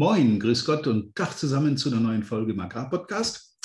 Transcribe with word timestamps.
Moin, 0.00 0.40
grüß 0.40 0.64
Gott 0.64 0.86
und 0.86 1.14
Tag 1.14 1.36
zusammen 1.36 1.76
zu 1.76 1.90
einer 1.90 2.00
neuen 2.00 2.22
Folge 2.22 2.52
im 2.52 2.60
Agrar-Podcast. 2.60 3.60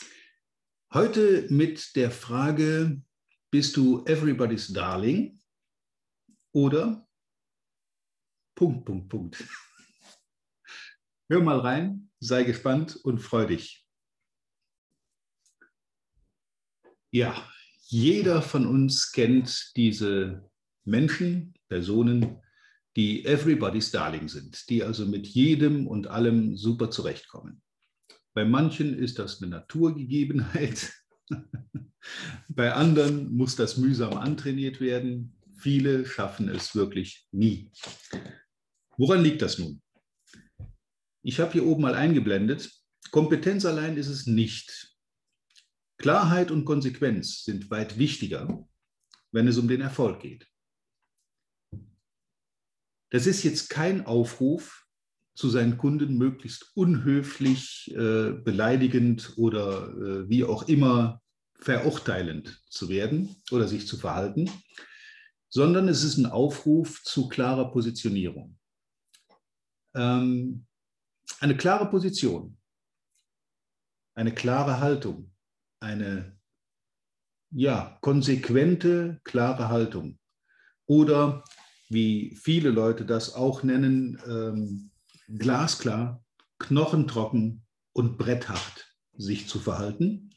Heute 0.93 1.47
mit 1.50 1.96
der 1.96 2.11
Frage, 2.11 3.01
bist 3.49 3.77
du 3.77 4.04
everybody's 4.04 4.67
darling 4.67 5.39
oder 6.53 7.07
Punkt, 8.53 8.83
Punkt, 8.83 9.07
Punkt. 9.07 9.47
Hör 11.29 11.41
mal 11.41 11.59
rein, 11.59 12.11
sei 12.20 12.43
gespannt 12.43 12.97
und 12.97 13.20
freu 13.20 13.45
dich. 13.45 13.88
Ja, 17.11 17.49
jeder 17.88 18.41
von 18.41 18.67
uns 18.67 19.13
kennt 19.13 19.71
diese 19.77 20.52
Menschen, 20.83 21.54
Personen, 21.70 22.41
die 22.96 23.25
everybody's 23.25 23.91
darling 23.91 24.28
sind, 24.28 24.70
die 24.70 24.84
also 24.84 25.05
mit 25.05 25.28
jedem 25.28 25.88
und 25.88 26.07
allem 26.07 26.55
super 26.55 26.89
zurechtkommen. 26.92 27.61
Bei 28.33 28.46
manchen 28.46 28.97
ist 28.97 29.19
das 29.19 29.42
eine 29.42 29.52
Naturgegebenheit, 29.52 30.93
bei 32.50 32.73
anderen 32.73 33.36
muss 33.36 33.55
das 33.55 33.78
mühsam 33.78 34.14
antrainiert 34.14 34.80
werden, 34.80 35.36
viele 35.58 36.05
schaffen 36.05 36.50
es 36.50 36.75
wirklich 36.75 37.28
nie. 37.31 37.72
Woran 38.97 39.23
liegt 39.23 39.41
das 39.41 39.58
nun? 39.58 39.81
Ich 41.22 41.39
habe 41.39 41.53
hier 41.53 41.66
oben 41.66 41.81
mal 41.81 41.95
eingeblendet, 41.95 42.72
Kompetenz 43.11 43.66
allein 43.66 43.97
ist 43.97 44.08
es 44.08 44.25
nicht. 44.25 44.95
Klarheit 45.97 46.52
und 46.52 46.66
Konsequenz 46.66 47.44
sind 47.44 47.69
weit 47.72 47.97
wichtiger, 47.97 48.67
wenn 49.31 49.47
es 49.47 49.58
um 49.58 49.67
den 49.67 49.81
Erfolg 49.81 50.22
geht. 50.22 50.47
Das 53.16 53.28
ist 53.28 53.44
jetzt 53.44 53.69
kein 53.69 54.05
Aufruf, 54.05 54.86
zu 55.36 55.50
seinen 55.50 55.78
Kunden 55.78 56.17
möglichst 56.17 56.75
unhöflich, 56.75 57.89
äh, 57.95 58.33
beleidigend 58.33 59.38
oder 59.38 59.88
äh, 59.88 60.27
wie 60.27 60.44
auch 60.44 60.67
immer 60.67 61.21
verurteilend 61.58 62.61
zu 62.69 62.89
werden 62.89 63.33
oder 63.52 63.69
sich 63.69 63.88
zu 63.88 63.95
verhalten, 63.95 64.52
sondern 65.47 65.88
es 65.88 66.03
ist 66.03 66.17
ein 66.17 66.25
Aufruf 66.25 67.03
zu 67.03 67.30
klarer 67.30 67.71
Positionierung. 67.71 68.59
Ähm, 69.95 70.66
eine 71.39 71.55
klare 71.55 71.89
Position, 71.89 72.58
eine 74.13 74.33
klare 74.33 74.81
Haltung, 74.81 75.31
eine 75.80 76.38
ja, 77.49 77.97
konsequente, 78.02 79.21
klare 79.23 79.69
Haltung 79.69 80.19
oder 80.86 81.45
wie 81.89 82.38
viele 82.41 82.69
Leute 82.69 83.05
das 83.05 83.33
auch 83.33 83.64
nennen, 83.64 84.19
ähm, 84.28 84.91
glasklar, 85.28 86.23
knochentrocken 86.59 87.64
und 87.94 88.17
bretthart 88.17 88.95
sich 89.17 89.47
zu 89.47 89.59
verhalten, 89.59 90.31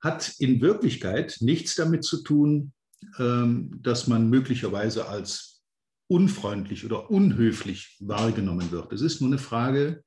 hat 0.00 0.34
in 0.38 0.60
Wirklichkeit 0.60 1.38
nichts 1.40 1.74
damit 1.74 2.04
zu 2.04 2.22
tun, 2.22 2.72
ähm, 3.18 3.80
dass 3.82 4.06
man 4.06 4.28
möglicherweise 4.28 5.08
als 5.08 5.62
unfreundlich 6.06 6.84
oder 6.84 7.10
unhöflich 7.10 7.96
wahrgenommen 8.00 8.70
wird. 8.70 8.92
Es 8.92 9.00
ist 9.00 9.20
nur 9.20 9.30
eine 9.30 9.38
Frage, 9.38 10.04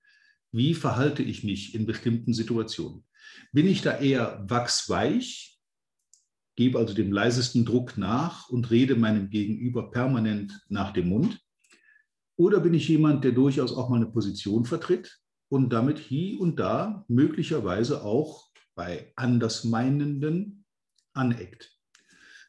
wie 0.52 0.73
verhalte 0.73 1.23
ich 1.23 1.44
mich 1.44 1.75
in 1.75 1.86
bestimmten 1.86 2.34
Situationen? 2.34 3.03
Bin 3.52 3.67
ich 3.67 3.81
da 3.81 3.97
eher 3.97 4.45
wachsweich 4.47 5.56
gebe 6.58 6.80
also 6.80 6.94
dem 6.94 7.13
leisesten 7.13 7.63
Druck 7.63 7.97
nach 7.97 8.50
und 8.50 8.69
rede 8.72 8.95
meinem 8.95 9.30
Gegenüber 9.30 9.91
permanent 9.91 10.59
nach 10.67 10.91
dem 10.91 11.08
Mund? 11.08 11.39
Oder 12.36 12.59
bin 12.59 12.73
ich 12.73 12.88
jemand, 12.89 13.23
der 13.23 13.31
durchaus 13.31 13.72
auch 13.72 13.89
mal 13.89 13.97
eine 13.97 14.08
Position 14.08 14.66
vertritt 14.66 15.22
und 15.50 15.69
damit 15.72 16.00
hier 16.00 16.41
und 16.41 16.59
da 16.59 17.05
möglicherweise 17.08 18.03
auch 18.03 18.52
bei 18.75 19.13
Andersmeinenden 19.16 20.66
aneckt? 21.13 21.78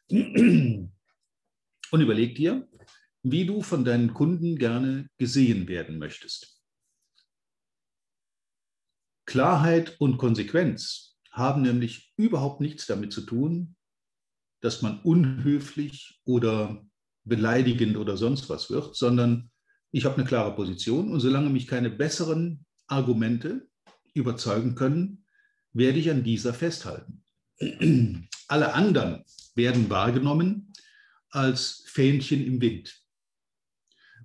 Und 0.09 0.91
überleg 1.91 2.35
dir, 2.35 2.67
wie 3.21 3.45
du 3.45 3.61
von 3.61 3.85
deinen 3.85 4.13
Kunden 4.13 4.57
gerne 4.57 5.07
gesehen 5.17 5.67
werden 5.67 5.99
möchtest. 5.99 6.63
Klarheit 9.25 9.99
und 9.99 10.17
Konsequenz 10.17 11.19
haben 11.31 11.61
nämlich 11.61 12.11
überhaupt 12.17 12.59
nichts 12.61 12.87
damit 12.87 13.13
zu 13.13 13.21
tun, 13.21 13.75
dass 14.61 14.81
man 14.81 14.99
unhöflich 15.01 16.19
oder 16.25 16.85
beleidigend 17.23 17.97
oder 17.97 18.17
sonst 18.17 18.49
was 18.49 18.69
wird, 18.69 18.95
sondern 18.95 19.51
ich 19.91 20.05
habe 20.05 20.15
eine 20.15 20.25
klare 20.25 20.55
Position 20.55 21.11
und 21.11 21.19
solange 21.19 21.49
mich 21.49 21.67
keine 21.67 21.89
besseren 21.89 22.65
Argumente 22.87 23.67
überzeugen 24.13 24.75
können, 24.75 25.25
werde 25.73 25.99
ich 25.99 26.09
an 26.09 26.23
dieser 26.23 26.53
festhalten. 26.53 27.23
Alle 28.47 28.73
anderen 28.73 29.23
werden 29.55 29.89
wahrgenommen 29.89 30.73
als 31.29 31.83
Fähnchen 31.87 32.45
im 32.45 32.61
Wind. 32.61 33.01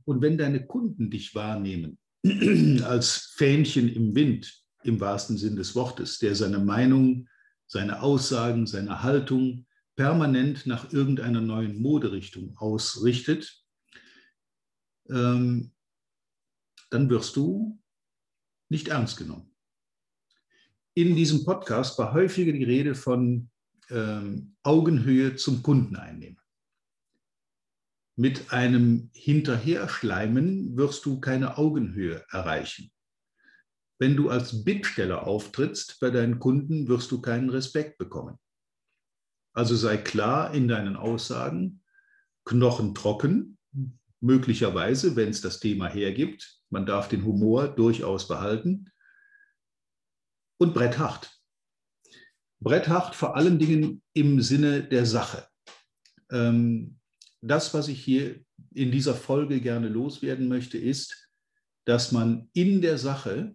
Und 0.05 0.23
wenn 0.23 0.39
deine 0.39 0.67
Kunden 0.67 1.11
dich 1.11 1.35
wahrnehmen 1.35 1.99
als 2.85 3.33
Fähnchen 3.37 3.89
im 3.89 4.15
Wind, 4.15 4.63
im 4.83 5.01
wahrsten 5.01 5.39
Sinn 5.39 5.57
des 5.57 5.75
Wortes, 5.75 6.19
der 6.19 6.35
seine 6.35 6.59
Meinung, 6.59 7.29
seine 7.67 8.03
Aussagen, 8.03 8.67
seine 8.67 9.03
Haltung 9.03 9.67
permanent 9.97 10.67
nach 10.67 10.93
irgendeiner 10.93 11.41
neuen 11.41 11.81
Moderichtung 11.81 12.57
ausrichtet, 12.57 13.65
ähm, 15.09 15.73
dann 16.91 17.11
wirst 17.11 17.37
du 17.37 17.81
nicht 18.69 18.89
ernst 18.89 19.17
genommen. 19.17 19.55
In 20.95 21.17
diesem 21.17 21.45
Podcast 21.45 21.99
war 21.99 22.13
häufiger 22.13 22.53
die 22.53 22.65
Rede 22.65 22.95
von 22.95 23.51
ähm, 23.91 24.57
Augenhöhe 24.63 25.37
zum 25.37 25.63
Kunden 25.63 25.97
einnehmen. 25.97 26.39
Mit 28.17 28.53
einem 28.53 29.11
Hinterherschleimen 29.13 30.77
wirst 30.77 31.05
du 31.05 31.19
keine 31.19 31.59
Augenhöhe 31.59 32.25
erreichen. 32.31 32.93
Wenn 33.99 34.17
du 34.17 34.29
als 34.29 34.65
Bittsteller 34.65 35.27
auftrittst 35.27 35.99
bei 36.01 36.11
deinen 36.11 36.39
Kunden, 36.39 36.87
wirst 36.89 37.11
du 37.11 37.21
keinen 37.21 37.51
Respekt 37.51 37.99
bekommen. 37.99 38.39
Also 39.55 39.77
sei 39.77 39.97
klar 39.97 40.53
in 40.53 40.69
deinen 40.69 40.97
Aussagen, 40.97 41.83
knochentrocken, 42.45 43.57
möglicherweise, 44.21 45.17
wenn 45.17 45.29
es 45.29 45.41
das 45.41 45.61
Thema 45.61 45.89
hergibt. 45.89 46.61
Man 46.71 46.87
darf 46.87 47.09
den 47.09 47.25
Humor 47.25 47.69
durchaus 47.69 48.27
behalten. 48.27 48.91
Und 50.59 50.75
bretthart. 50.75 51.31
Bretthart 52.61 53.15
vor 53.15 53.37
allen 53.37 53.59
Dingen 53.59 54.03
im 54.13 54.41
Sinne 54.41 54.83
der 54.83 55.07
Sache. 55.07 55.47
Ähm, 56.31 56.99
das, 57.41 57.75
was 57.75 57.89
ich 57.89 58.03
hier 58.03 58.43
in 58.73 58.91
dieser 58.91 59.15
Folge 59.15 59.61
gerne 59.61 59.89
loswerden 59.89 60.49
möchte, 60.49 60.79
ist, 60.79 61.31
dass 61.85 62.13
man 62.13 62.49
in 62.55 62.81
der 62.81 62.99
Sache 62.99 63.55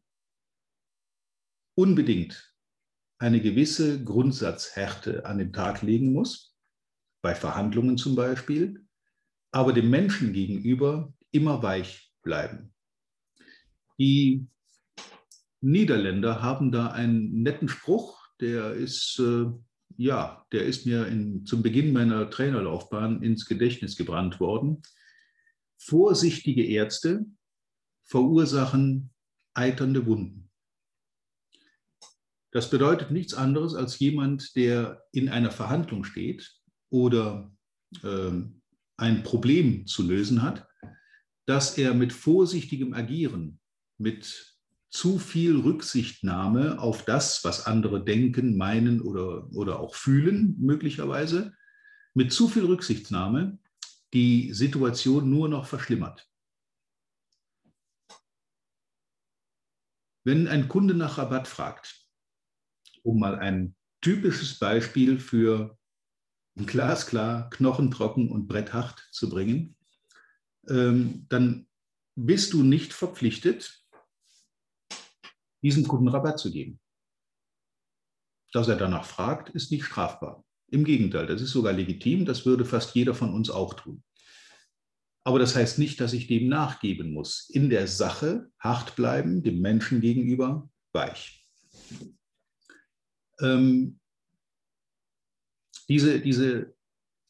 unbedingt 1.76 2.49
eine 3.20 3.42
gewisse 3.42 4.04
Grundsatzhärte 4.04 5.26
an 5.26 5.38
den 5.38 5.54
Tag 5.54 5.82
legen 5.82 6.14
muss, 6.14 6.56
bei 7.22 7.36
Verhandlungen 7.36 7.98
zum 7.98 8.16
Beispiel, 8.16 8.86
aber 9.52 9.74
dem 9.74 9.90
Menschen 9.90 10.32
gegenüber 10.32 11.14
immer 11.32 11.62
weich 11.62 12.14
bleiben. 12.24 12.74
Die 14.00 14.48
Niederländer 15.62 16.42
haben 16.42 16.72
da 16.72 16.88
einen 16.88 17.42
netten 17.44 17.68
Spruch, 17.68 18.26
der 18.40 18.74
ist, 18.74 19.20
äh, 19.20 19.48
ja, 19.98 20.46
der 20.54 20.66
ist 20.66 20.86
mir 20.86 21.08
in, 21.08 21.46
zum 21.46 21.62
Beginn 21.62 21.92
meiner 21.92 22.30
Trainerlaufbahn 22.30 23.22
ins 23.22 23.46
Gedächtnis 23.46 23.98
gebrannt 23.98 24.40
worden. 24.40 24.82
Vorsichtige 25.78 26.66
Ärzte 26.66 27.26
verursachen 28.06 29.12
eiternde 29.54 30.06
Wunden. 30.06 30.49
Das 32.52 32.70
bedeutet 32.70 33.12
nichts 33.12 33.34
anderes 33.34 33.76
als 33.76 34.00
jemand, 34.00 34.56
der 34.56 35.04
in 35.12 35.30
einer 35.30 35.52
Verhandlung 35.52 36.04
steht 36.04 36.52
oder 36.90 37.52
äh, 38.04 38.32
ein 38.98 39.24
Problem 39.24 39.86
zu 39.86 40.04
lösen 40.04 40.42
hat, 40.42 40.68
dass 41.46 41.78
er 41.78 41.94
mit 41.94 42.12
vorsichtigem 42.14 42.94
Agieren, 42.94 43.60
mit 43.98 44.58
zu 44.92 45.20
viel 45.20 45.58
Rücksichtnahme 45.58 46.80
auf 46.80 47.06
das, 47.06 47.44
was 47.44 47.68
andere 47.68 48.04
denken, 48.04 48.58
meinen 48.58 49.02
oder, 49.02 49.48
oder 49.54 49.80
auch 49.80 49.94
fühlen, 49.94 50.56
möglicherweise, 50.60 51.54
mit 52.16 52.34
zu 52.34 52.48
viel 52.48 52.66
Rücksichtnahme 52.66 53.60
die 54.14 54.54
Situation 54.54 55.30
nur 55.30 55.48
noch 55.48 55.68
verschlimmert. 55.68 56.28
Wenn 60.26 60.48
ein 60.48 60.68
Kunde 60.68 60.96
nach 60.96 61.18
Rabatt 61.18 61.48
fragt, 61.48 61.99
um 63.04 63.20
mal 63.20 63.36
ein 63.38 63.76
typisches 64.02 64.60
Beispiel 64.60 65.20
für 65.20 65.78
glasklar, 66.56 67.50
knochentrocken 67.50 68.30
und 68.30 68.48
bretthart 68.48 69.08
zu 69.12 69.30
bringen, 69.30 69.76
ähm, 70.68 71.26
dann 71.30 71.68
bist 72.16 72.54
du 72.54 72.64
nicht 72.64 72.94
verpflichtet, 72.94 73.86
diesem 75.62 75.88
Kunden 75.88 76.08
Rabatt 76.08 76.40
zu 76.40 76.52
geben. 76.52 76.80
Dass 78.52 78.68
er 78.68 78.78
danach 78.78 79.06
fragt, 79.06 79.50
ist 79.50 79.72
nicht 79.72 79.86
strafbar. 79.86 80.44
Im 80.72 80.84
Gegenteil, 80.84 81.28
das 81.28 81.42
ist 81.42 81.52
sogar 81.52 81.74
legitim, 81.74 82.26
das 82.26 82.46
würde 82.46 82.66
fast 82.66 82.96
jeder 82.96 83.14
von 83.14 83.34
uns 83.34 83.50
auch 83.50 83.74
tun. 83.74 84.04
Aber 85.24 85.40
das 85.40 85.56
heißt 85.56 85.80
nicht, 85.80 86.00
dass 86.00 86.14
ich 86.14 86.28
dem 86.28 86.48
nachgeben 86.48 87.14
muss. 87.14 87.50
In 87.50 87.70
der 87.70 87.88
Sache 87.88 88.50
hart 88.60 88.96
bleiben, 88.96 89.44
dem 89.44 89.60
Menschen 89.60 90.02
gegenüber 90.02 90.70
weich. 90.94 91.46
Ähm, 93.42 94.00
diese, 95.88 96.20
diese 96.20 96.76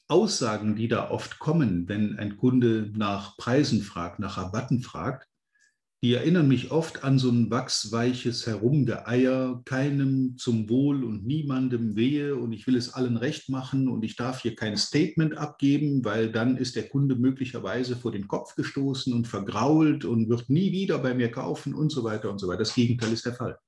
Aussagen, 0.07 0.75
die 0.75 0.87
da 0.87 1.11
oft 1.11 1.39
kommen, 1.39 1.87
wenn 1.87 2.17
ein 2.17 2.37
Kunde 2.37 2.91
nach 2.95 3.37
Preisen 3.37 3.81
fragt, 3.81 4.19
nach 4.19 4.37
Rabatten 4.37 4.81
fragt, 4.81 5.29
die 6.01 6.13
erinnern 6.13 6.47
mich 6.47 6.71
oft 6.71 7.03
an 7.03 7.19
so 7.19 7.29
ein 7.29 7.51
wachsweiches 7.51 8.47
Herumgeeier, 8.47 9.61
keinem 9.65 10.37
zum 10.37 10.69
Wohl 10.69 11.03
und 11.03 11.27
niemandem 11.27 11.97
wehe 11.97 12.37
und 12.37 12.53
ich 12.53 12.65
will 12.67 12.77
es 12.77 12.93
allen 12.93 13.17
recht 13.17 13.49
machen 13.49 13.89
und 13.89 14.03
ich 14.03 14.15
darf 14.15 14.41
hier 14.41 14.55
kein 14.55 14.77
Statement 14.77 15.37
abgeben, 15.37 16.05
weil 16.05 16.31
dann 16.31 16.55
ist 16.55 16.77
der 16.77 16.87
Kunde 16.87 17.15
möglicherweise 17.15 17.97
vor 17.97 18.13
den 18.13 18.29
Kopf 18.29 18.55
gestoßen 18.55 19.13
und 19.13 19.27
vergrault 19.27 20.05
und 20.05 20.29
wird 20.29 20.49
nie 20.49 20.71
wieder 20.71 20.99
bei 20.99 21.13
mir 21.13 21.31
kaufen 21.31 21.73
und 21.73 21.91
so 21.91 22.05
weiter 22.05 22.31
und 22.31 22.39
so 22.39 22.47
weiter. 22.47 22.59
Das 22.59 22.75
Gegenteil 22.75 23.11
ist 23.11 23.25
der 23.25 23.33
Fall. 23.33 23.59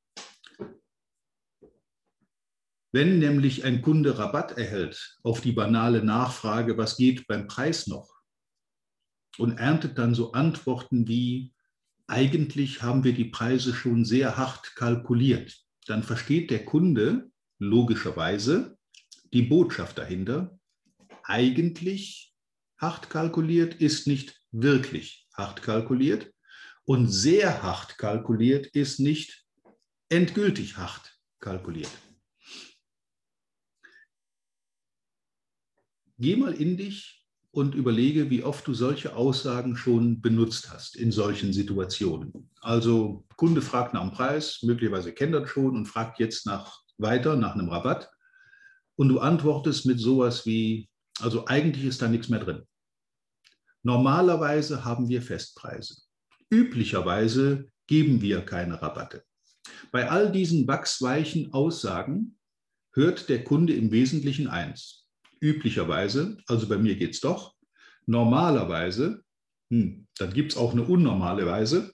Wenn 2.91 3.19
nämlich 3.19 3.63
ein 3.63 3.81
Kunde 3.81 4.17
Rabatt 4.17 4.57
erhält 4.57 5.17
auf 5.23 5.39
die 5.39 5.53
banale 5.53 6.03
Nachfrage, 6.03 6.77
was 6.77 6.97
geht 6.97 7.25
beim 7.27 7.47
Preis 7.47 7.87
noch, 7.87 8.11
und 9.37 9.57
erntet 9.57 9.97
dann 9.97 10.13
so 10.13 10.33
Antworten 10.33 11.07
wie, 11.07 11.53
eigentlich 12.07 12.81
haben 12.81 13.05
wir 13.05 13.13
die 13.13 13.25
Preise 13.25 13.73
schon 13.73 14.03
sehr 14.03 14.37
hart 14.37 14.75
kalkuliert. 14.75 15.57
Dann 15.87 16.03
versteht 16.03 16.51
der 16.51 16.65
Kunde 16.65 17.31
logischerweise 17.57 18.77
die 19.31 19.43
Botschaft 19.43 19.97
dahinter. 19.97 20.59
Eigentlich 21.23 22.33
hart 22.77 23.09
kalkuliert 23.09 23.75
ist 23.75 24.07
nicht 24.07 24.41
wirklich 24.51 25.29
hart 25.33 25.61
kalkuliert 25.61 26.33
und 26.83 27.07
sehr 27.07 27.63
hart 27.63 27.97
kalkuliert 27.97 28.67
ist 28.67 28.99
nicht 28.99 29.45
endgültig 30.09 30.75
hart 30.75 31.17
kalkuliert. 31.39 31.91
Geh 36.21 36.35
mal 36.35 36.53
in 36.53 36.77
dich 36.77 37.25
und 37.49 37.73
überlege, 37.73 38.29
wie 38.29 38.43
oft 38.43 38.67
du 38.67 38.75
solche 38.75 39.15
Aussagen 39.15 39.75
schon 39.75 40.21
benutzt 40.21 40.71
hast 40.71 40.95
in 40.95 41.11
solchen 41.11 41.51
Situationen. 41.51 42.51
Also 42.61 43.25
Kunde 43.37 43.63
fragt 43.63 43.95
nach 43.95 44.03
dem 44.03 44.11
Preis, 44.11 44.59
möglicherweise 44.61 45.13
kennt 45.13 45.33
er 45.33 45.47
schon 45.47 45.75
und 45.75 45.87
fragt 45.87 46.19
jetzt 46.19 46.45
nach 46.45 46.79
weiter 46.99 47.35
nach 47.37 47.55
einem 47.55 47.69
Rabatt 47.69 48.07
und 48.97 49.09
du 49.09 49.19
antwortest 49.19 49.87
mit 49.87 49.99
sowas 49.99 50.45
wie, 50.45 50.87
also 51.21 51.47
eigentlich 51.47 51.85
ist 51.85 52.03
da 52.03 52.07
nichts 52.07 52.29
mehr 52.29 52.39
drin. 52.39 52.67
Normalerweise 53.81 54.85
haben 54.85 55.09
wir 55.09 55.23
Festpreise. 55.23 56.03
Üblicherweise 56.51 57.71
geben 57.87 58.21
wir 58.21 58.41
keine 58.41 58.79
Rabatte. 58.79 59.23
Bei 59.91 60.07
all 60.11 60.31
diesen 60.31 60.67
wachsweichen 60.67 61.51
Aussagen 61.51 62.37
hört 62.93 63.27
der 63.27 63.43
Kunde 63.43 63.73
im 63.73 63.89
Wesentlichen 63.89 64.47
eins 64.47 65.00
üblicherweise, 65.41 66.37
also 66.47 66.69
bei 66.69 66.77
mir 66.77 66.95
geht 66.95 67.15
es 67.15 67.19
doch, 67.19 67.55
normalerweise, 68.05 69.23
hm, 69.69 70.07
dann 70.17 70.33
gibt 70.33 70.53
es 70.53 70.57
auch 70.57 70.71
eine 70.71 70.83
unnormale 70.83 71.45
Weise 71.45 71.93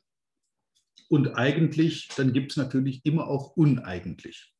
und 1.09 1.35
eigentlich, 1.35 2.09
dann 2.17 2.33
gibt 2.33 2.51
es 2.51 2.57
natürlich 2.57 3.05
immer 3.05 3.27
auch 3.27 3.55
uneigentlich. 3.55 4.53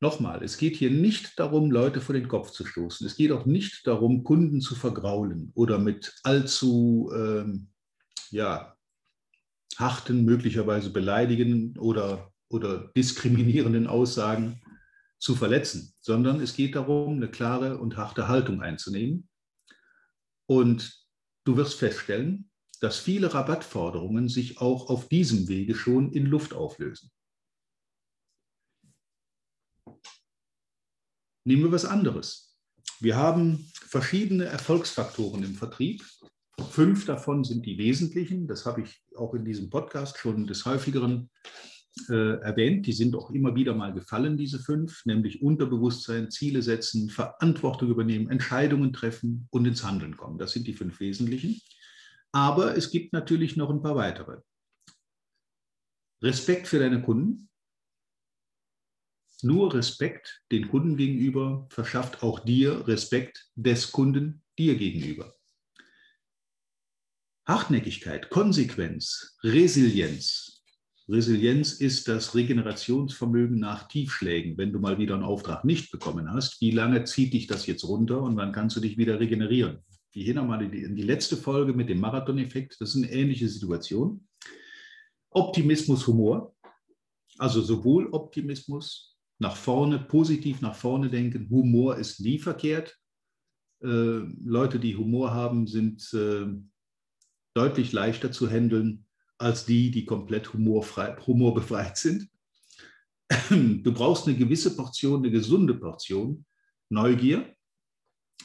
Nochmal, 0.00 0.42
es 0.42 0.58
geht 0.58 0.76
hier 0.76 0.90
nicht 0.90 1.38
darum, 1.38 1.70
Leute 1.70 2.00
vor 2.02 2.14
den 2.14 2.28
Kopf 2.28 2.50
zu 2.50 2.66
stoßen. 2.66 3.06
Es 3.06 3.16
geht 3.16 3.32
auch 3.32 3.46
nicht 3.46 3.86
darum, 3.86 4.22
Kunden 4.22 4.60
zu 4.60 4.74
vergraulen 4.74 5.50
oder 5.54 5.78
mit 5.78 6.14
allzu 6.24 7.10
ähm, 7.16 7.68
ja, 8.30 8.76
harten, 9.78 10.24
möglicherweise 10.24 10.90
beleidigenden 10.90 11.78
oder, 11.78 12.32
oder 12.50 12.90
diskriminierenden 12.94 13.86
Aussagen 13.86 14.60
zu 15.24 15.34
verletzen, 15.34 15.94
sondern 16.00 16.40
es 16.40 16.54
geht 16.54 16.74
darum, 16.74 17.16
eine 17.16 17.30
klare 17.30 17.78
und 17.78 17.96
harte 17.96 18.28
Haltung 18.28 18.60
einzunehmen. 18.60 19.30
Und 20.46 21.02
du 21.44 21.56
wirst 21.56 21.78
feststellen, 21.78 22.50
dass 22.80 22.98
viele 22.98 23.32
Rabattforderungen 23.32 24.28
sich 24.28 24.60
auch 24.60 24.90
auf 24.90 25.08
diesem 25.08 25.48
Wege 25.48 25.74
schon 25.74 26.12
in 26.12 26.26
Luft 26.26 26.52
auflösen. 26.52 27.10
Nehmen 31.46 31.64
wir 31.64 31.72
was 31.72 31.86
anderes. 31.86 32.58
Wir 33.00 33.16
haben 33.16 33.70
verschiedene 33.72 34.44
Erfolgsfaktoren 34.44 35.42
im 35.42 35.54
Vertrieb. 35.54 36.04
Fünf 36.70 37.06
davon 37.06 37.44
sind 37.44 37.64
die 37.64 37.78
wesentlichen. 37.78 38.46
Das 38.46 38.66
habe 38.66 38.82
ich 38.82 39.02
auch 39.16 39.32
in 39.32 39.46
diesem 39.46 39.70
Podcast 39.70 40.18
schon 40.18 40.46
des 40.46 40.66
häufigeren 40.66 41.30
äh, 42.08 42.40
erwähnt, 42.40 42.86
die 42.86 42.92
sind 42.92 43.14
auch 43.14 43.30
immer 43.30 43.54
wieder 43.54 43.74
mal 43.74 43.92
gefallen, 43.92 44.36
diese 44.36 44.58
fünf, 44.58 45.04
nämlich 45.06 45.42
Unterbewusstsein, 45.42 46.30
Ziele 46.30 46.62
setzen, 46.62 47.08
Verantwortung 47.08 47.90
übernehmen, 47.90 48.30
Entscheidungen 48.30 48.92
treffen 48.92 49.46
und 49.50 49.64
ins 49.64 49.84
Handeln 49.84 50.16
kommen. 50.16 50.38
Das 50.38 50.52
sind 50.52 50.66
die 50.66 50.74
fünf 50.74 51.00
wesentlichen. 51.00 51.60
Aber 52.32 52.76
es 52.76 52.90
gibt 52.90 53.12
natürlich 53.12 53.56
noch 53.56 53.70
ein 53.70 53.80
paar 53.80 53.94
weitere. 53.94 54.40
Respekt 56.22 56.66
für 56.66 56.78
deine 56.78 57.00
Kunden. 57.02 57.48
Nur 59.42 59.74
Respekt 59.74 60.42
den 60.50 60.68
Kunden 60.68 60.96
gegenüber 60.96 61.66
verschafft 61.70 62.22
auch 62.22 62.40
dir 62.40 62.88
Respekt 62.88 63.50
des 63.54 63.92
Kunden 63.92 64.42
dir 64.58 64.76
gegenüber. 64.76 65.34
Hartnäckigkeit, 67.46 68.30
Konsequenz, 68.30 69.36
Resilienz, 69.42 70.53
Resilienz 71.06 71.74
ist 71.74 72.08
das 72.08 72.34
Regenerationsvermögen 72.34 73.58
nach 73.58 73.88
Tiefschlägen. 73.88 74.56
Wenn 74.56 74.72
du 74.72 74.78
mal 74.78 74.98
wieder 74.98 75.14
einen 75.14 75.22
Auftrag 75.22 75.64
nicht 75.64 75.90
bekommen 75.90 76.32
hast, 76.32 76.60
wie 76.62 76.70
lange 76.70 77.04
zieht 77.04 77.34
dich 77.34 77.46
das 77.46 77.66
jetzt 77.66 77.84
runter 77.84 78.22
und 78.22 78.36
wann 78.36 78.52
kannst 78.52 78.76
du 78.76 78.80
dich 78.80 78.96
wieder 78.96 79.20
regenerieren? 79.20 79.80
Wir 80.12 80.24
gehen 80.24 80.36
nochmal 80.36 80.62
in 80.62 80.96
die 80.96 81.02
letzte 81.02 81.36
Folge 81.36 81.74
mit 81.74 81.90
dem 81.90 82.00
Marathon-Effekt. 82.00 82.76
Das 82.80 82.94
ist 82.94 82.96
eine 82.96 83.12
ähnliche 83.12 83.48
Situation. 83.48 84.26
Optimismus, 85.30 86.06
Humor. 86.06 86.54
Also 87.36 87.60
sowohl 87.60 88.08
Optimismus, 88.12 89.18
nach 89.38 89.56
vorne, 89.56 89.98
positiv 89.98 90.60
nach 90.60 90.76
vorne 90.76 91.10
denken. 91.10 91.50
Humor 91.50 91.96
ist 91.96 92.20
nie 92.20 92.38
verkehrt. 92.38 92.96
Äh, 93.82 94.20
Leute, 94.44 94.78
die 94.78 94.96
Humor 94.96 95.34
haben, 95.34 95.66
sind 95.66 96.08
äh, 96.14 96.46
deutlich 97.54 97.92
leichter 97.92 98.32
zu 98.32 98.48
handeln 98.48 99.04
als 99.38 99.66
die, 99.66 99.90
die 99.90 100.04
komplett 100.04 100.52
humorfrei, 100.52 101.16
humorbefreit 101.26 101.96
sind. 101.96 102.28
Du 103.50 103.92
brauchst 103.92 104.26
eine 104.26 104.36
gewisse 104.36 104.76
Portion, 104.76 105.20
eine 105.20 105.30
gesunde 105.30 105.74
Portion 105.74 106.44
Neugier, 106.90 107.54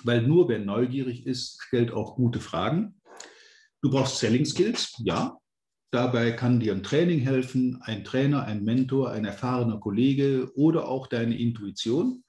weil 0.03 0.21
nur 0.21 0.47
wer 0.49 0.59
neugierig 0.59 1.25
ist, 1.25 1.61
stellt 1.61 1.91
auch 1.91 2.15
gute 2.15 2.39
Fragen. 2.39 2.99
Du 3.81 3.89
brauchst 3.89 4.17
Selling 4.17 4.45
Skills, 4.45 4.95
ja. 5.03 5.37
Dabei 5.91 6.31
kann 6.31 6.59
dir 6.59 6.73
ein 6.73 6.83
Training 6.83 7.19
helfen, 7.19 7.81
ein 7.81 8.03
Trainer, 8.03 8.43
ein 8.43 8.63
Mentor, 8.63 9.11
ein 9.11 9.25
erfahrener 9.25 9.79
Kollege 9.79 10.51
oder 10.55 10.87
auch 10.87 11.07
deine 11.07 11.37
Intuition. 11.37 12.23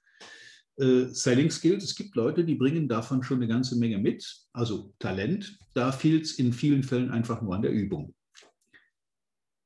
Äh, 0.79 1.09
Selling 1.09 1.51
Skills, 1.51 1.85
es 1.85 1.95
gibt 1.95 2.17
Leute, 2.17 2.45
die 2.45 2.55
bringen 2.55 2.89
davon 2.89 3.23
schon 3.23 3.37
eine 3.37 3.49
ganze 3.49 3.77
Menge 3.77 3.99
mit, 3.99 4.25
also 4.55 4.95
Talent. 4.99 5.59
Da 5.75 5.93
fehlt 5.93 6.25
es 6.25 6.39
in 6.39 6.55
vielen 6.55 6.83
Fällen 6.83 7.11
einfach 7.11 7.43
nur 7.43 7.55
an 7.55 7.63
der 7.63 7.73
Übung. 7.73 8.15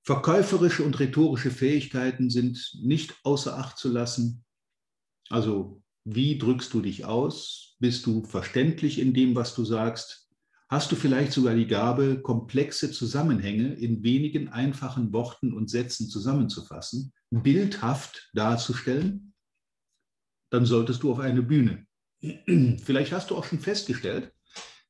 Verkäuferische 0.04 0.84
und 0.84 1.00
rhetorische 1.00 1.50
Fähigkeiten 1.50 2.28
sind 2.28 2.78
nicht 2.82 3.14
außer 3.24 3.56
Acht 3.58 3.78
zu 3.78 3.90
lassen. 3.90 4.44
Also 5.30 5.82
wie 6.04 6.36
drückst 6.36 6.74
du 6.74 6.82
dich 6.82 7.06
aus? 7.06 7.76
Bist 7.78 8.04
du 8.04 8.22
verständlich 8.24 8.98
in 8.98 9.14
dem, 9.14 9.34
was 9.34 9.54
du 9.54 9.64
sagst? 9.64 10.30
Hast 10.68 10.92
du 10.92 10.96
vielleicht 10.96 11.32
sogar 11.32 11.54
die 11.54 11.66
Gabe, 11.66 12.20
komplexe 12.20 12.90
Zusammenhänge 12.90 13.74
in 13.74 14.02
wenigen 14.02 14.48
einfachen 14.48 15.12
Worten 15.14 15.54
und 15.54 15.70
Sätzen 15.70 16.08
zusammenzufassen, 16.08 17.12
bildhaft 17.30 18.30
darzustellen? 18.34 19.32
Dann 20.50 20.66
solltest 20.66 21.02
du 21.02 21.12
auf 21.12 21.18
eine 21.18 21.42
Bühne. 21.42 21.86
Vielleicht 22.20 23.12
hast 23.12 23.30
du 23.30 23.36
auch 23.36 23.44
schon 23.44 23.60
festgestellt, 23.60 24.32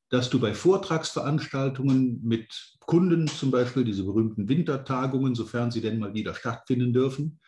dass 0.09 0.29
du 0.29 0.39
bei 0.39 0.53
Vortragsveranstaltungen 0.53 2.21
mit 2.23 2.77
Kunden, 2.79 3.27
zum 3.27 3.51
Beispiel 3.51 3.83
diese 3.83 4.03
berühmten 4.03 4.47
Wintertagungen, 4.47 5.35
sofern 5.35 5.71
sie 5.71 5.81
denn 5.81 5.99
mal 5.99 6.13
wieder 6.13 6.35
stattfinden 6.35 6.93
dürfen, 6.93 7.39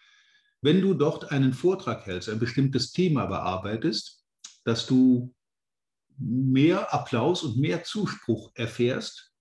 wenn 0.61 0.81
du 0.81 0.93
dort 0.95 1.31
einen 1.31 1.53
Vortrag 1.53 2.05
hältst, 2.05 2.29
ein 2.29 2.39
bestimmtes 2.39 2.91
Thema 2.91 3.27
bearbeitest, 3.27 4.23
dass 4.63 4.87
du 4.87 5.33
mehr 6.17 6.93
Applaus 6.93 7.43
und 7.43 7.57
mehr 7.57 7.83
Zuspruch 7.83 8.51
erfährst, 8.55 9.31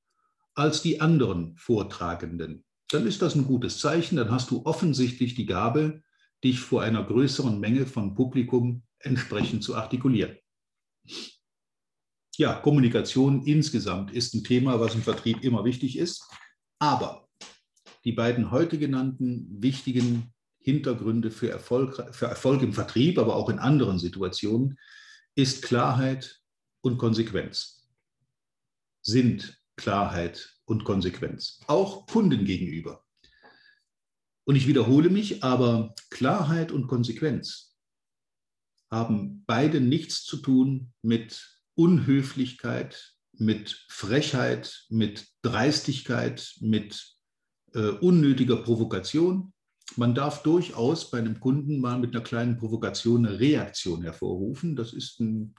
als 0.55 0.83
die 0.83 1.01
anderen 1.01 1.57
Vortragenden, 1.57 2.65
dann 2.91 3.07
ist 3.07 3.23
das 3.23 3.35
ein 3.35 3.45
gutes 3.45 3.79
Zeichen. 3.79 4.17
Dann 4.17 4.31
hast 4.31 4.51
du 4.51 4.65
offensichtlich 4.65 5.35
die 5.35 5.47
Gabe, 5.47 6.03
dich 6.45 6.61
vor 6.61 6.83
einer 6.83 7.05
größeren 7.05 7.59
Menge 7.59 7.87
von 7.87 8.15
Publikum 8.15 8.83
entsprechend 8.99 9.63
zu 9.63 9.75
artikulieren. 9.75 10.37
Ja, 12.39 12.55
Kommunikation 12.55 13.47
insgesamt 13.47 14.13
ist 14.13 14.35
ein 14.35 14.45
Thema, 14.45 14.79
was 14.79 14.95
im 14.95 15.03
Vertrieb 15.03 15.43
immer 15.43 15.65
wichtig 15.65 15.97
ist. 15.97 16.29
Aber 16.79 17.29
die 18.05 18.13
beiden 18.13 18.51
heute 18.51 18.79
genannten 18.79 19.63
wichtigen 19.63 20.35
Hintergründe 20.59 21.31
für 21.31 21.49
Erfolg, 21.49 22.15
für 22.15 22.27
Erfolg 22.27 22.61
im 22.63 22.75
Vertrieb, 22.75 23.19
aber 23.19 23.37
auch 23.37 23.49
in 23.49 23.59
anderen 23.59 23.99
Situationen, 23.99 24.79
ist 25.35 25.63
Klarheit 25.63 26.43
und 26.83 26.99
Konsequenz. 26.99 27.89
Sind 29.01 29.59
Klarheit 29.77 30.59
und 30.67 30.85
Konsequenz, 30.85 31.61
auch 31.69 32.07
Kunden 32.07 32.45
gegenüber. 32.45 33.05
Und 34.45 34.57
ich 34.57 34.67
wiederhole 34.67 35.09
mich, 35.09 35.43
aber 35.43 35.95
Klarheit 36.11 36.71
und 36.71 36.87
Konsequenz 36.87 37.77
haben 38.91 39.43
beide 39.47 39.81
nichts 39.81 40.25
zu 40.25 40.37
tun 40.37 40.93
mit 41.03 41.56
Unhöflichkeit, 41.77 43.15
mit 43.39 43.87
Frechheit, 43.89 44.87
mit 44.89 45.29
Dreistigkeit, 45.43 46.55
mit 46.61 47.17
äh, 47.75 47.89
unnötiger 47.89 48.57
Provokation. 48.57 49.53
Man 49.97 50.15
darf 50.15 50.43
durchaus 50.43 51.11
bei 51.11 51.19
einem 51.19 51.39
Kunden 51.39 51.81
mal 51.81 51.99
mit 51.99 52.15
einer 52.15 52.25
kleinen 52.25 52.57
Provokation 52.57 53.27
eine 53.27 53.39
Reaktion 53.39 54.03
hervorrufen. 54.03 54.75
Das 54.75 54.93
ist 54.93 55.21
ein 55.21 55.55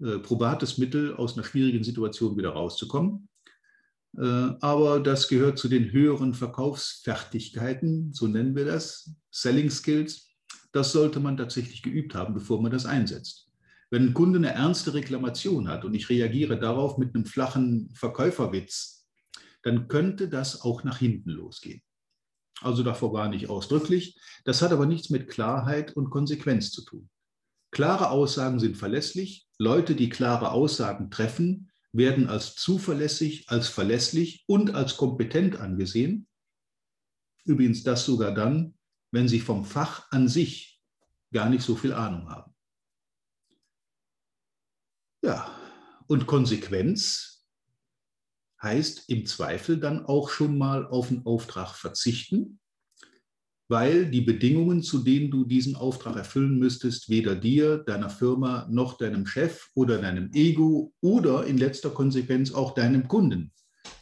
äh, 0.00 0.18
probates 0.18 0.78
Mittel, 0.78 1.14
aus 1.14 1.34
einer 1.34 1.46
schwierigen 1.46 1.84
Situation 1.84 2.36
wieder 2.36 2.50
rauszukommen. 2.50 3.28
Äh, 4.18 4.22
aber 4.60 5.00
das 5.00 5.28
gehört 5.28 5.58
zu 5.58 5.68
den 5.68 5.92
höheren 5.92 6.34
Verkaufsfertigkeiten, 6.34 8.12
so 8.12 8.26
nennen 8.26 8.54
wir 8.56 8.64
das, 8.64 9.14
Selling 9.30 9.70
Skills. 9.70 10.28
Das 10.72 10.92
sollte 10.92 11.20
man 11.20 11.36
tatsächlich 11.36 11.82
geübt 11.82 12.14
haben, 12.14 12.34
bevor 12.34 12.60
man 12.60 12.72
das 12.72 12.84
einsetzt. 12.84 13.48
Wenn 13.90 14.08
ein 14.08 14.14
Kunde 14.14 14.38
eine 14.38 14.52
ernste 14.52 14.94
Reklamation 14.94 15.68
hat 15.68 15.84
und 15.84 15.94
ich 15.94 16.08
reagiere 16.08 16.58
darauf 16.58 16.98
mit 16.98 17.14
einem 17.14 17.24
flachen 17.24 17.90
Verkäuferwitz, 17.94 19.06
dann 19.62 19.88
könnte 19.88 20.28
das 20.28 20.62
auch 20.62 20.84
nach 20.84 20.98
hinten 20.98 21.30
losgehen. 21.30 21.82
Also 22.60 22.82
davor 22.82 23.12
war 23.12 23.28
nicht 23.28 23.48
ausdrücklich. 23.48 24.18
Das 24.44 24.62
hat 24.62 24.72
aber 24.72 24.86
nichts 24.86 25.10
mit 25.10 25.28
Klarheit 25.28 25.94
und 25.96 26.10
Konsequenz 26.10 26.70
zu 26.72 26.84
tun. 26.84 27.08
Klare 27.70 28.10
Aussagen 28.10 28.58
sind 28.58 28.76
verlässlich. 28.76 29.46
Leute, 29.58 29.94
die 29.94 30.08
klare 30.08 30.50
Aussagen 30.52 31.10
treffen, 31.10 31.70
werden 31.92 32.28
als 32.28 32.54
zuverlässig, 32.54 33.48
als 33.48 33.68
verlässlich 33.68 34.44
und 34.46 34.74
als 34.74 34.96
kompetent 34.96 35.56
angesehen. 35.56 36.26
Übrigens 37.44 37.82
das 37.82 38.04
sogar 38.04 38.32
dann, 38.32 38.74
wenn 39.12 39.28
sie 39.28 39.40
vom 39.40 39.64
Fach 39.64 40.10
an 40.10 40.28
sich 40.28 40.80
gar 41.32 41.48
nicht 41.48 41.62
so 41.62 41.76
viel 41.76 41.92
Ahnung 41.92 42.28
haben. 42.28 42.55
Ja, 45.22 45.50
und 46.06 46.26
Konsequenz 46.26 47.46
heißt 48.62 49.08
im 49.08 49.26
Zweifel 49.26 49.78
dann 49.78 50.06
auch 50.06 50.30
schon 50.30 50.56
mal 50.56 50.86
auf 50.86 51.10
einen 51.10 51.26
Auftrag 51.26 51.74
verzichten 51.74 52.60
weil 53.68 54.06
die 54.06 54.20
Bedingungen, 54.20 54.82
zu 54.82 54.98
denen 54.98 55.30
du 55.30 55.44
diesen 55.44 55.74
Auftrag 55.74 56.16
erfüllen 56.16 56.58
müsstest, 56.58 57.08
weder 57.08 57.34
dir, 57.34 57.78
deiner 57.78 58.10
Firma 58.10 58.66
noch 58.70 58.96
deinem 58.96 59.26
Chef 59.26 59.68
oder 59.74 59.98
deinem 59.98 60.30
Ego 60.32 60.92
oder 61.00 61.44
in 61.46 61.58
letzter 61.58 61.90
Konsequenz 61.90 62.52
auch 62.52 62.74
deinem 62.74 63.08
Kunden 63.08 63.52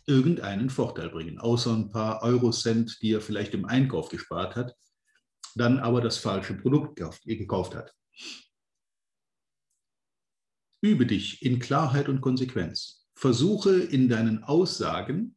irgendeinen 0.07 0.69
Vorteil 0.69 1.09
bringen, 1.09 1.39
außer 1.39 1.73
ein 1.73 1.91
paar 1.91 2.23
Eurocent, 2.23 2.99
die 3.01 3.13
er 3.13 3.23
vielleicht 3.23 3.55
im 3.55 3.65
Einkauf 3.65 4.11
gespart 4.11 4.55
hat, 4.55 4.75
dann 5.55 5.79
aber 5.79 6.03
das 6.03 6.19
falsche 6.19 6.55
Produkt 6.55 7.01
gekauft 7.25 7.75
hat. 7.75 7.95
Übe 10.85 11.07
dich 11.07 11.41
in 11.41 11.61
Klarheit 11.61 12.11
und 12.11 12.21
Konsequenz. 12.21 13.09
Versuche 13.15 13.75
in 13.81 14.11
deinen 14.11 14.45
Aussagen, 14.45 15.35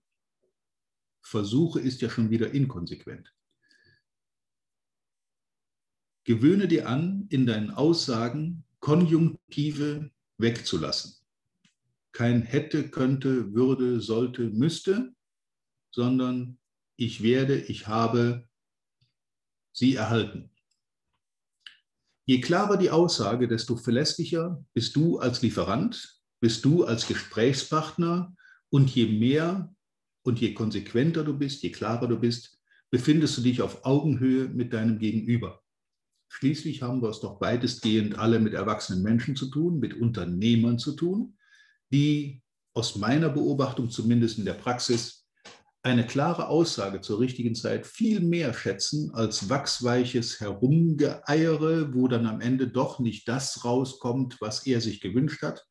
Versuche 1.22 1.80
ist 1.80 2.02
ja 2.02 2.10
schon 2.10 2.30
wieder 2.30 2.52
inkonsequent 2.52 3.34
Gewöhne 6.26 6.68
dir 6.68 6.90
an, 6.90 7.28
in 7.30 7.46
deinen 7.46 7.72
Aussagen 7.72 8.66
Konjunktive 8.82 10.12
wegzulassen. 10.38 11.16
Kein 12.12 12.42
hätte, 12.42 12.90
könnte, 12.90 13.54
würde, 13.54 14.02
sollte, 14.02 14.50
müsste, 14.50 15.16
sondern 15.92 16.60
ich 16.98 17.24
werde, 17.24 17.58
ich 17.58 17.88
habe 17.88 18.50
sie 19.72 19.96
erhalten. 19.96 20.52
Je 22.30 22.42
klarer 22.42 22.76
die 22.76 22.90
Aussage, 22.90 23.48
desto 23.48 23.78
verlässlicher 23.78 24.62
bist 24.74 24.98
du 24.98 25.18
als 25.18 25.42
Lieferant, 25.42 26.20
bist 26.42 26.66
du 26.66 26.84
als 26.84 27.08
Gesprächspartner 27.08 28.36
und 28.70 28.94
je 28.94 29.08
mehr 29.08 29.74
und 30.24 30.42
je 30.42 30.54
konsequenter 30.54 31.24
du 31.24 31.38
bist, 31.38 31.64
je 31.64 31.72
klarer 31.72 32.06
du 32.06 32.20
bist, 32.20 32.60
befindest 32.92 33.38
du 33.38 33.42
dich 33.42 33.62
auf 33.62 33.86
Augenhöhe 33.86 34.50
mit 34.50 34.74
deinem 34.74 35.00
Gegenüber. 35.00 35.64
Schließlich 36.28 36.82
haben 36.82 37.02
wir 37.02 37.10
es 37.10 37.22
doch 37.22 37.40
weitestgehend 37.40 38.20
alle 38.20 38.40
mit 38.40 38.54
erwachsenen 38.54 39.04
Menschen 39.04 39.38
zu 39.38 39.50
tun, 39.50 39.80
mit 39.80 39.94
Unternehmern 39.94 40.80
zu 40.80 40.98
tun, 40.98 41.38
die 41.94 42.42
aus 42.74 42.98
meiner 42.98 43.30
Beobachtung 43.30 43.90
zumindest 43.90 44.38
in 44.38 44.44
der 44.44 44.54
Praxis 44.54 45.27
eine 45.84 46.06
klare 46.06 46.50
Aussage 46.50 47.02
zur 47.02 47.20
richtigen 47.20 47.56
Zeit 47.56 47.88
viel 47.88 48.20
mehr 48.20 48.54
schätzen 48.54 49.12
als 49.14 49.50
wachsweiches 49.50 50.40
Herumgeeiere, 50.40 51.94
wo 51.94 52.08
dann 52.08 52.26
am 52.26 52.42
Ende 52.42 52.68
doch 52.68 53.00
nicht 53.00 53.28
das 53.28 53.64
rauskommt, 53.64 54.42
was 54.42 54.66
er 54.66 54.82
sich 54.82 55.02
gewünscht 55.02 55.42
hat 55.42 55.66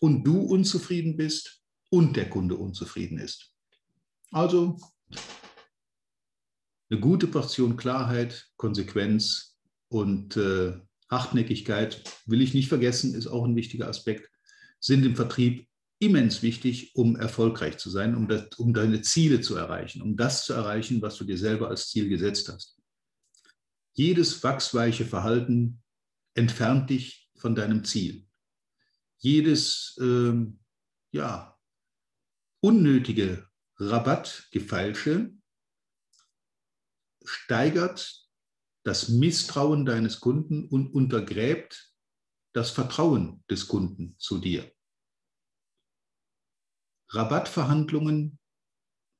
und 0.00 0.24
du 0.24 0.40
unzufrieden 0.40 1.16
bist 1.16 1.62
und 1.90 2.16
der 2.16 2.28
Kunde 2.30 2.56
unzufrieden 2.56 3.18
ist. 3.18 3.52
Also 4.30 4.78
eine 6.90 7.00
gute 7.00 7.26
Portion 7.26 7.76
Klarheit, 7.76 8.48
Konsequenz 8.56 9.58
und 9.88 10.36
äh, 10.36 10.78
Hartnäckigkeit, 11.10 12.02
will 12.26 12.42
ich 12.42 12.54
nicht 12.54 12.68
vergessen, 12.68 13.14
ist 13.14 13.26
auch 13.26 13.44
ein 13.44 13.56
wichtiger 13.56 13.88
Aspekt, 13.88 14.30
sind 14.80 15.04
im 15.04 15.16
Vertrieb 15.16 15.67
immens 16.00 16.42
wichtig, 16.42 16.94
um 16.94 17.16
erfolgreich 17.16 17.78
zu 17.78 17.90
sein, 17.90 18.14
um, 18.14 18.28
das, 18.28 18.48
um 18.58 18.72
deine 18.72 19.02
Ziele 19.02 19.40
zu 19.40 19.56
erreichen, 19.56 20.02
um 20.02 20.16
das 20.16 20.44
zu 20.44 20.52
erreichen, 20.52 21.02
was 21.02 21.16
du 21.16 21.24
dir 21.24 21.38
selber 21.38 21.68
als 21.68 21.88
Ziel 21.88 22.08
gesetzt 22.08 22.48
hast. 22.48 22.78
Jedes 23.94 24.42
wachsweiche 24.44 25.04
Verhalten 25.04 25.82
entfernt 26.34 26.90
dich 26.90 27.30
von 27.36 27.54
deinem 27.54 27.84
Ziel. 27.84 28.26
Jedes 29.18 29.96
ähm, 30.00 30.60
ja, 31.10 31.58
unnötige 32.60 33.48
Rabattgefeilsche 33.76 35.32
steigert 37.24 38.28
das 38.84 39.08
Misstrauen 39.08 39.84
deines 39.84 40.20
Kunden 40.20 40.68
und 40.68 40.92
untergräbt 40.94 41.92
das 42.54 42.70
Vertrauen 42.70 43.44
des 43.50 43.66
Kunden 43.66 44.14
zu 44.18 44.38
dir. 44.38 44.72
Rabattverhandlungen 47.10 48.38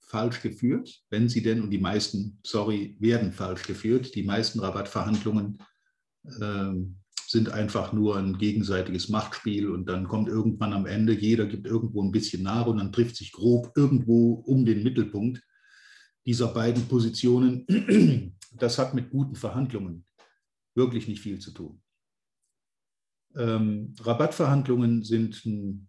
falsch 0.00 0.42
geführt, 0.42 1.02
wenn 1.10 1.28
sie 1.28 1.42
denn, 1.42 1.62
und 1.62 1.70
die 1.70 1.78
meisten, 1.78 2.40
sorry, 2.44 2.96
werden 2.98 3.32
falsch 3.32 3.62
geführt, 3.64 4.14
die 4.14 4.22
meisten 4.22 4.60
Rabattverhandlungen 4.60 5.58
äh, 6.24 6.72
sind 7.26 7.50
einfach 7.50 7.92
nur 7.92 8.16
ein 8.16 8.38
gegenseitiges 8.38 9.10
Machtspiel 9.10 9.68
und 9.68 9.86
dann 9.86 10.08
kommt 10.08 10.28
irgendwann 10.28 10.72
am 10.72 10.86
Ende, 10.86 11.12
jeder 11.12 11.46
gibt 11.46 11.66
irgendwo 11.66 12.02
ein 12.02 12.10
bisschen 12.10 12.42
nach 12.42 12.66
und 12.66 12.78
dann 12.78 12.92
trifft 12.92 13.16
sich 13.16 13.32
grob 13.32 13.72
irgendwo 13.76 14.32
um 14.46 14.64
den 14.64 14.82
Mittelpunkt 14.82 15.42
dieser 16.24 16.48
beiden 16.48 16.86
Positionen, 16.88 18.34
das 18.52 18.78
hat 18.78 18.94
mit 18.94 19.10
guten 19.10 19.34
Verhandlungen 19.34 20.06
wirklich 20.74 21.08
nicht 21.08 21.20
viel 21.20 21.38
zu 21.38 21.52
tun. 21.52 21.82
Ähm, 23.36 23.94
Rabattverhandlungen 24.00 25.04
sind 25.04 25.44
ein, 25.44 25.88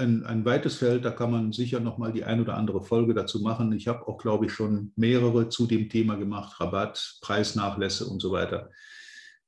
ein, 0.00 0.24
ein, 0.24 0.44
weites 0.44 0.76
Feld, 0.76 1.04
da 1.04 1.10
kann 1.10 1.30
man 1.30 1.52
sicher 1.52 1.78
noch 1.78 1.98
mal 1.98 2.12
die 2.12 2.24
ein 2.24 2.40
oder 2.40 2.56
andere 2.56 2.82
Folge 2.82 3.14
dazu 3.14 3.40
machen. 3.40 3.72
Ich 3.72 3.86
habe 3.86 4.08
auch, 4.08 4.18
glaube 4.18 4.46
ich, 4.46 4.52
schon 4.52 4.92
mehrere 4.96 5.48
zu 5.48 5.66
dem 5.66 5.88
Thema 5.88 6.16
gemacht, 6.16 6.58
Rabatt, 6.58 7.18
Preisnachlässe 7.20 8.06
und 8.06 8.20
so 8.20 8.32
weiter. 8.32 8.70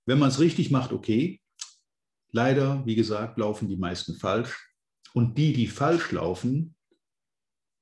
Wenn 0.06 0.18
man 0.18 0.28
es 0.28 0.38
richtig 0.38 0.70
macht, 0.70 0.92
okay. 0.92 1.40
Leider, 2.30 2.84
wie 2.86 2.94
gesagt, 2.94 3.38
laufen 3.38 3.68
die 3.68 3.76
meisten 3.76 4.14
falsch. 4.14 4.70
Und 5.14 5.36
die, 5.36 5.52
die 5.52 5.66
falsch 5.66 6.12
laufen, 6.12 6.74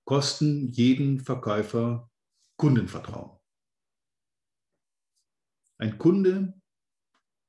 kosten 0.05 0.71
jeden 0.71 1.21
Verkäufer 1.21 2.11
Kundenvertrauen. 2.57 3.39
Ein 5.79 5.99
Kunde, 5.99 6.61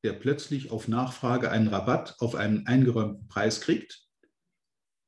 der 0.04 0.14
plötzlich 0.14 0.72
auf 0.72 0.88
Nachfrage 0.88 1.52
einen 1.52 1.68
Rabatt 1.68 2.16
auf 2.20 2.36
einen 2.36 2.66
eingeräumten 2.68 3.28
Preis 3.28 3.62
kriegt, 3.62 4.08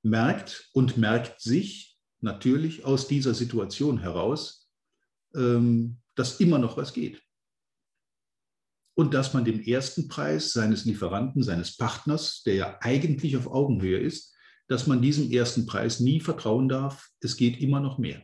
merkt 0.04 0.70
und 0.74 0.98
merkt 0.98 1.42
sich, 1.42 1.94
natürlich 2.24 2.86
aus 2.86 3.08
dieser 3.08 3.34
Situation 3.34 4.00
heraus, 4.00 4.70
ähm, 5.36 5.98
dass 6.16 6.40
immer 6.40 6.58
noch 6.58 6.78
was 6.78 6.94
geht. 6.94 7.22
Und 8.96 9.14
dass 9.14 9.34
man 9.34 9.44
dem 9.44 9.62
ersten 9.62 10.08
Preis 10.08 10.52
seines 10.52 10.86
Lieferanten, 10.86 11.44
seines 11.44 11.76
Partners, 11.76 12.44
der 12.44 12.56
ja 12.56 12.78
eigentlich 12.82 13.36
auf 13.36 13.48
Augenhöhe 13.48 14.00
ist, 14.00 14.36
dass 14.68 14.88
man 14.88 15.02
diesem 15.02 15.32
ersten 15.32 15.66
Preis 15.66 16.00
nie 16.00 16.20
vertrauen 16.20 16.70
darf. 16.70 17.10
Es 17.20 17.36
geht 17.36 17.60
immer 17.60 17.80
noch 17.80 17.98
mehr. 17.98 18.24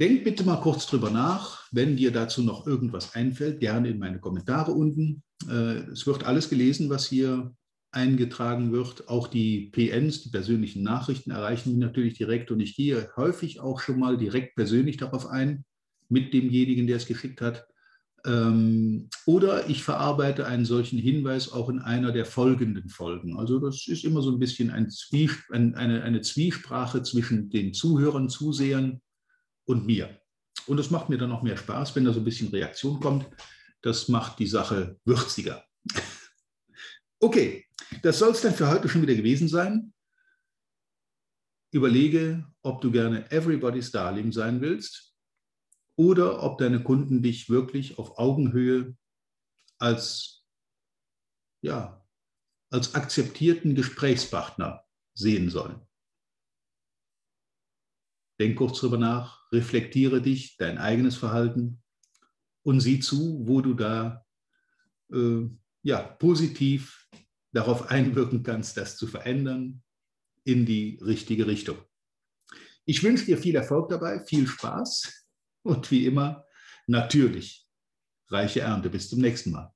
Denk 0.00 0.24
bitte 0.24 0.42
mal 0.42 0.60
kurz 0.60 0.86
drüber 0.86 1.10
nach, 1.10 1.68
wenn 1.70 1.96
dir 1.96 2.10
dazu 2.10 2.42
noch 2.42 2.66
irgendwas 2.66 3.14
einfällt, 3.14 3.60
gerne 3.60 3.90
in 3.90 3.98
meine 3.98 4.18
Kommentare 4.18 4.72
unten. 4.72 5.22
Äh, 5.46 5.90
es 5.92 6.06
wird 6.06 6.24
alles 6.24 6.48
gelesen, 6.48 6.88
was 6.88 7.06
hier 7.06 7.54
eingetragen 7.92 8.72
wird. 8.72 9.08
Auch 9.08 9.28
die 9.28 9.70
PNs, 9.70 10.22
die 10.22 10.30
persönlichen 10.30 10.82
Nachrichten, 10.82 11.30
erreichen 11.30 11.70
mich 11.70 11.78
natürlich 11.78 12.14
direkt 12.14 12.50
und 12.50 12.60
ich 12.60 12.74
gehe 12.74 13.10
häufig 13.16 13.60
auch 13.60 13.80
schon 13.80 13.98
mal 13.98 14.16
direkt 14.16 14.56
persönlich 14.56 14.96
darauf 14.96 15.26
ein 15.26 15.64
mit 16.08 16.34
demjenigen, 16.34 16.86
der 16.86 16.96
es 16.96 17.06
geschickt 17.06 17.40
hat. 17.40 17.66
Ähm, 18.24 19.08
oder 19.26 19.68
ich 19.68 19.82
verarbeite 19.82 20.46
einen 20.46 20.64
solchen 20.64 20.98
Hinweis 20.98 21.52
auch 21.52 21.68
in 21.68 21.80
einer 21.80 22.12
der 22.12 22.24
folgenden 22.24 22.88
Folgen. 22.88 23.36
Also 23.36 23.58
das 23.58 23.86
ist 23.88 24.04
immer 24.04 24.22
so 24.22 24.30
ein 24.30 24.38
bisschen 24.38 24.70
ein 24.70 24.90
Zwiesp 24.90 25.50
eine, 25.50 26.02
eine 26.02 26.20
Zwiesprache 26.20 27.02
zwischen 27.02 27.50
den 27.50 27.74
Zuhörern, 27.74 28.28
Zusehern 28.28 29.00
und 29.64 29.86
mir. 29.86 30.20
Und 30.66 30.76
das 30.76 30.90
macht 30.90 31.08
mir 31.08 31.18
dann 31.18 31.32
auch 31.32 31.42
mehr 31.42 31.56
Spaß, 31.56 31.96
wenn 31.96 32.04
da 32.04 32.12
so 32.12 32.20
ein 32.20 32.24
bisschen 32.24 32.48
Reaktion 32.48 33.00
kommt. 33.00 33.26
Das 33.82 34.08
macht 34.08 34.38
die 34.38 34.46
Sache 34.46 34.98
würziger. 35.04 35.64
Okay, 37.22 37.64
das 38.02 38.18
soll 38.18 38.32
es 38.32 38.40
dann 38.40 38.52
für 38.52 38.68
heute 38.68 38.88
schon 38.88 39.02
wieder 39.02 39.14
gewesen 39.14 39.46
sein. 39.46 39.94
Überlege, 41.70 42.52
ob 42.62 42.80
du 42.80 42.90
gerne 42.90 43.30
Everybody's 43.30 43.92
Darling 43.92 44.32
sein 44.32 44.60
willst 44.60 45.16
oder 45.94 46.42
ob 46.42 46.58
deine 46.58 46.82
Kunden 46.82 47.22
dich 47.22 47.48
wirklich 47.48 47.96
auf 47.96 48.18
Augenhöhe 48.18 48.96
als, 49.78 50.44
ja, 51.62 52.04
als 52.70 52.96
akzeptierten 52.96 53.76
Gesprächspartner 53.76 54.84
sehen 55.14 55.48
sollen. 55.48 55.80
Denk 58.40 58.58
kurz 58.58 58.80
drüber 58.80 58.98
nach, 58.98 59.48
reflektiere 59.52 60.20
dich, 60.20 60.56
dein 60.56 60.76
eigenes 60.76 61.16
Verhalten 61.16 61.84
und 62.64 62.80
sieh 62.80 62.98
zu, 62.98 63.46
wo 63.46 63.60
du 63.60 63.74
da 63.74 64.26
äh, 65.12 65.48
ja, 65.82 66.00
positiv 66.00 67.08
darauf 67.52 67.90
einwirken 67.90 68.42
kannst, 68.42 68.76
das 68.76 68.96
zu 68.96 69.06
verändern 69.06 69.82
in 70.44 70.66
die 70.66 70.98
richtige 71.02 71.46
Richtung. 71.46 71.78
Ich 72.84 73.02
wünsche 73.02 73.26
dir 73.26 73.38
viel 73.38 73.54
Erfolg 73.54 73.90
dabei, 73.90 74.24
viel 74.24 74.46
Spaß 74.46 75.26
und 75.62 75.90
wie 75.90 76.06
immer 76.06 76.44
natürlich 76.86 77.68
reiche 78.28 78.60
Ernte. 78.60 78.90
Bis 78.90 79.08
zum 79.08 79.20
nächsten 79.20 79.52
Mal. 79.52 79.72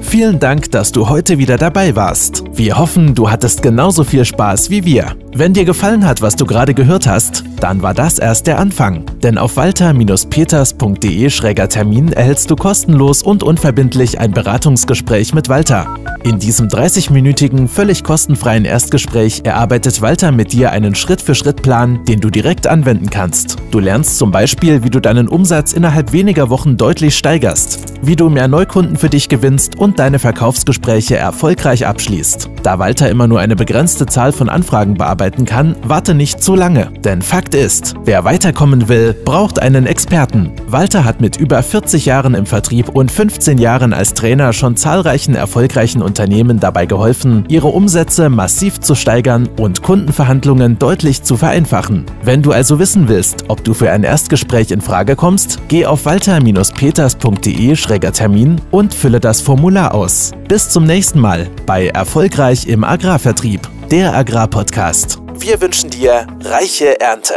Vielen 0.00 0.40
Dank, 0.40 0.70
dass 0.72 0.92
du 0.92 1.08
heute 1.08 1.38
wieder 1.38 1.56
dabei 1.56 1.94
warst. 1.94 2.42
Wir 2.52 2.76
hoffen, 2.78 3.14
du 3.14 3.30
hattest 3.30 3.62
genauso 3.62 4.02
viel 4.04 4.24
Spaß 4.24 4.70
wie 4.70 4.84
wir. 4.84 5.14
Wenn 5.34 5.54
dir 5.54 5.64
gefallen 5.64 6.04
hat, 6.04 6.20
was 6.20 6.36
du 6.36 6.46
gerade 6.46 6.74
gehört 6.74 7.06
hast, 7.06 7.44
dann 7.60 7.82
war 7.82 7.94
das 7.94 8.18
erst 8.18 8.46
der 8.46 8.58
Anfang. 8.58 9.04
Denn 9.22 9.38
auf 9.38 9.56
walter-peters.de-termin 9.56 12.12
erhältst 12.12 12.50
du 12.50 12.56
kostenlos 12.56 13.22
und 13.22 13.42
unverbindlich 13.42 14.18
ein 14.18 14.32
Beratungsgespräch 14.32 15.32
mit 15.32 15.48
Walter. 15.48 15.86
In 16.22 16.38
diesem 16.38 16.68
30-minütigen, 16.68 17.66
völlig 17.66 18.04
kostenfreien 18.04 18.66
Erstgespräch 18.66 19.40
erarbeitet 19.44 20.02
Walter 20.02 20.32
mit 20.32 20.52
dir 20.52 20.70
einen 20.70 20.94
Schritt-für-Schritt-Plan, 20.94 22.04
den 22.04 22.20
du 22.20 22.28
direkt 22.28 22.66
anwenden 22.66 23.08
kannst. 23.08 23.56
Du 23.70 23.78
lernst 23.78 24.18
zum 24.18 24.30
Beispiel, 24.30 24.82
wie 24.84 24.90
du 24.90 25.00
deinen 25.00 25.28
Umsatz 25.28 25.72
innerhalb 25.72 26.12
weniger 26.12 26.50
Wochen 26.50 26.76
deutlich 26.76 27.16
steigerst, 27.16 27.94
wie 28.02 28.16
du 28.16 28.28
mehr 28.28 28.48
Neukunden 28.48 28.96
für 28.96 29.08
dich 29.08 29.30
gewinnst 29.30 29.78
und 29.78 29.98
deine 29.98 30.18
Verkaufsgespräche 30.18 31.16
erfolgreich 31.16 31.86
abschließt. 31.86 32.50
Da 32.62 32.78
Walter 32.78 33.08
immer 33.08 33.26
nur 33.26 33.40
eine 33.40 33.56
begrenzte 33.56 34.04
Zahl 34.04 34.32
von 34.32 34.50
Anfragen 34.50 34.94
bearbeiten 34.94 35.46
kann, 35.46 35.74
warte 35.82 36.14
nicht 36.14 36.42
zu 36.42 36.54
lange. 36.54 36.92
Denn 37.02 37.22
Fakt 37.22 37.54
ist, 37.54 37.94
wer 38.04 38.24
weiterkommen 38.24 38.88
will, 38.90 39.14
braucht 39.24 39.58
einen 39.58 39.86
Experten. 39.86 40.52
Walter 40.66 41.06
hat 41.06 41.22
mit 41.22 41.38
über 41.38 41.62
40 41.62 42.04
Jahren 42.04 42.34
im 42.34 42.44
Vertrieb 42.44 42.90
und 42.90 43.10
15 43.10 43.56
Jahren 43.56 43.94
als 43.94 44.12
Trainer 44.12 44.52
schon 44.52 44.76
zahlreichen 44.76 45.34
erfolgreichen 45.34 46.02
Unternehmen 46.10 46.58
dabei 46.58 46.86
geholfen, 46.86 47.44
ihre 47.46 47.68
Umsätze 47.68 48.28
massiv 48.28 48.80
zu 48.80 48.96
steigern 48.96 49.48
und 49.60 49.84
Kundenverhandlungen 49.84 50.76
deutlich 50.76 51.22
zu 51.22 51.36
vereinfachen. 51.36 52.04
Wenn 52.24 52.42
du 52.42 52.50
also 52.50 52.80
wissen 52.80 53.06
willst, 53.06 53.44
ob 53.46 53.62
du 53.62 53.74
für 53.74 53.92
ein 53.92 54.02
Erstgespräch 54.02 54.72
in 54.72 54.80
Frage 54.80 55.14
kommst, 55.14 55.60
geh 55.68 55.86
auf 55.86 56.04
walter-peters.de-termin 56.04 58.60
und 58.72 58.92
fülle 58.92 59.20
das 59.20 59.40
Formular 59.40 59.94
aus. 59.94 60.32
Bis 60.48 60.68
zum 60.68 60.84
nächsten 60.84 61.20
Mal 61.20 61.46
bei 61.64 61.86
Erfolgreich 61.86 62.66
im 62.66 62.82
Agrarvertrieb, 62.82 63.60
der 63.92 64.12
Agrarpodcast. 64.16 65.20
Wir 65.38 65.60
wünschen 65.60 65.90
dir 65.90 66.26
reiche 66.42 67.00
Ernte. 67.00 67.34